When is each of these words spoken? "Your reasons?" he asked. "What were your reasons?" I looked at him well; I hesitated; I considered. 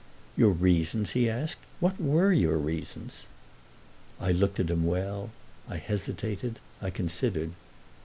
"Your 0.35 0.49
reasons?" 0.49 1.11
he 1.11 1.29
asked. 1.29 1.59
"What 1.79 2.01
were 2.01 2.31
your 2.33 2.57
reasons?" 2.57 3.27
I 4.19 4.31
looked 4.31 4.59
at 4.59 4.71
him 4.71 4.83
well; 4.83 5.29
I 5.69 5.77
hesitated; 5.77 6.57
I 6.81 6.89
considered. 6.89 7.51